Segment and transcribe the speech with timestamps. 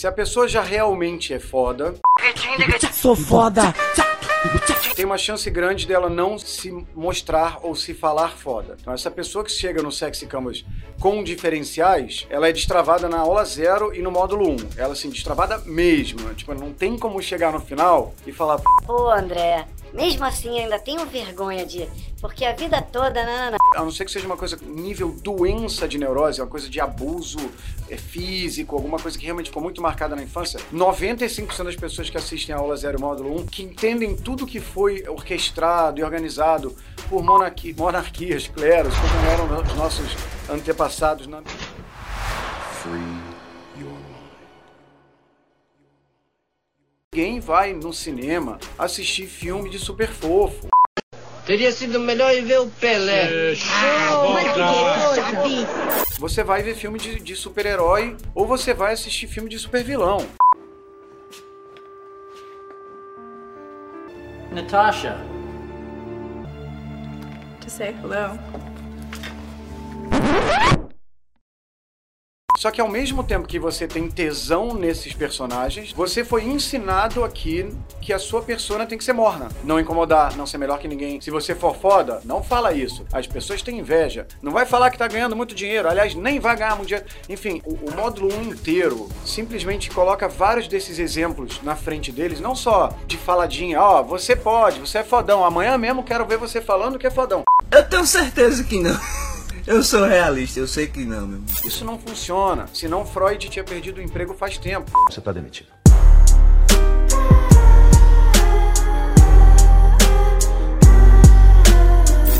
[0.00, 1.94] Se a pessoa já realmente é foda,
[2.90, 3.60] Sou foda.
[4.96, 8.78] tem uma chance grande dela não se mostrar ou se falar foda.
[8.80, 10.64] Então, essa pessoa que chega no Sexy Canvas
[10.98, 14.56] com diferenciais, ela é destravada na aula 0 e no módulo 1.
[14.78, 16.22] Ela, assim, destravada mesmo.
[16.22, 16.32] né?
[16.34, 21.04] Tipo, não tem como chegar no final e falar, Pô, André, mesmo assim ainda tenho
[21.04, 21.86] vergonha de.
[22.20, 25.88] Porque a vida toda, não, não, a não ser que seja uma coisa nível doença
[25.88, 27.38] de neurose, uma coisa de abuso
[27.88, 32.18] é, físico, alguma coisa que realmente ficou muito marcada na infância, 95% das pessoas que
[32.18, 36.76] assistem a aula 0 e módulo 1, que entendem tudo que foi orquestrado e organizado
[37.08, 40.14] por monarqui, monarquias, cleros, como eram os nossos
[40.50, 41.42] antepassados na...
[47.12, 50.69] Ninguém vai no cinema assistir filme de super fofo.
[51.46, 53.54] Teria sido melhor ir ver o Pelé.
[56.18, 60.26] Você vai ver filme de, de super-herói ou você vai assistir filme de super-vilão.
[64.52, 65.16] Natasha.
[67.60, 68.38] To say hello.
[72.60, 77.66] Só que ao mesmo tempo que você tem tesão nesses personagens, você foi ensinado aqui
[78.02, 79.48] que a sua persona tem que ser morna.
[79.64, 81.22] Não incomodar, não ser melhor que ninguém.
[81.22, 83.06] Se você for foda, não fala isso.
[83.10, 84.26] As pessoas têm inveja.
[84.42, 85.88] Não vai falar que tá ganhando muito dinheiro.
[85.88, 87.08] Aliás, nem vai ganhar muito dinheiro.
[87.30, 92.54] Enfim, o, o módulo 1 inteiro simplesmente coloca vários desses exemplos na frente deles, não
[92.54, 95.42] só de faladinha, ó, você pode, você é fodão.
[95.42, 97.42] Amanhã mesmo quero ver você falando que é fodão.
[97.72, 99.29] Eu tenho certeza que não.
[99.66, 101.44] Eu sou realista, eu sei que não, meu irmão.
[101.64, 102.66] Isso não funciona.
[102.72, 104.90] Senão Freud tinha perdido o emprego faz tempo.
[105.08, 105.68] Você tá demitido.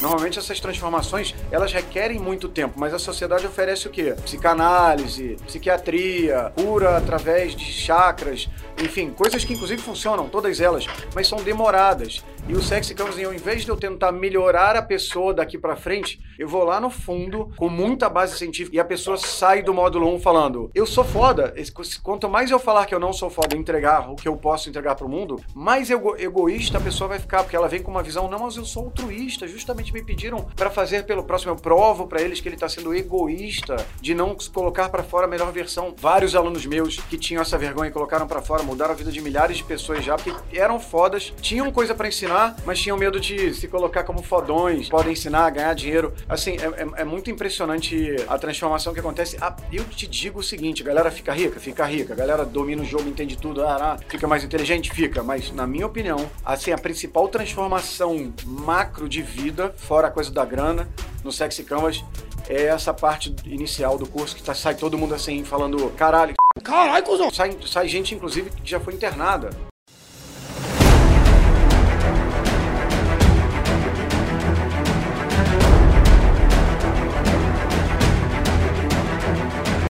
[0.03, 4.15] Normalmente essas transformações, elas requerem muito tempo, mas a sociedade oferece o quê?
[4.25, 8.49] Psicanálise, psiquiatria, cura através de chakras,
[8.83, 10.85] enfim, coisas que inclusive funcionam, todas elas,
[11.15, 12.25] mas são demoradas.
[12.49, 16.21] E o Sexy Canvas, ao invés de eu tentar melhorar a pessoa daqui pra frente,
[16.37, 20.13] eu vou lá no fundo, com muita base científica, e a pessoa sai do módulo
[20.17, 21.55] 1 falando, eu sou foda.
[22.03, 24.69] Quanto mais eu falar que eu não sou foda e entregar o que eu posso
[24.69, 28.03] entregar pro mundo, mais ego- egoísta a pessoa vai ficar, porque ela vem com uma
[28.03, 32.09] visão, não, mas eu sou altruísta, justamente me pediram pra fazer pelo próximo, eu provo
[32.09, 35.95] pra eles que ele tá sendo egoísta, de não colocar pra fora a melhor versão.
[35.97, 39.21] Vários alunos meus que tinham essa vergonha e colocaram pra fora, mudaram a vida de
[39.21, 42.30] milhares de pessoas já, porque eram fodas, tinham coisa pra ensinar,
[42.65, 46.13] mas tinham medo de se colocar como fodões, podem ensinar, ganhar dinheiro.
[46.29, 49.37] Assim, é, é- é muito impressionante a transformação que acontece.
[49.41, 52.83] Ah, eu te digo o seguinte, a galera fica rica, fica rica, a galera domina
[52.83, 56.73] o jogo, entende tudo, ah, ah, fica mais inteligente, fica, mas na minha opinião, assim,
[56.73, 60.89] a principal transformação macro de vida, fora a coisa da grana,
[61.25, 62.05] no Sexy Canvas,
[62.49, 67.05] é essa parte inicial do curso que tá, sai todo mundo assim, falando, caralho, Caralho,
[67.05, 67.31] cuzão.
[67.31, 69.51] Sai, sai gente, inclusive, que já foi internada